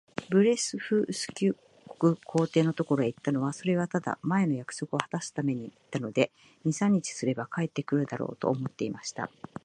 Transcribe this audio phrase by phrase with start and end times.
[0.31, 1.55] ブレフスキュ
[1.99, 6.31] 国皇帝のところへ行ったのは、それはただ、前の約束をはたすために行ったので、
[6.65, 9.29] 二三日すれば帰って来るだろう、と思っていました。